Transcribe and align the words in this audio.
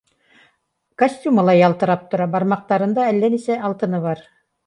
Костюмы 1.01 1.43
ла 1.49 1.55
ялтырап 1.57 2.07
тора, 2.13 2.27
бармаҡтарында 2.37 3.05
әллә 3.13 3.31
нисә 3.35 3.61
алтыны 3.69 4.01
бар. 4.09 4.27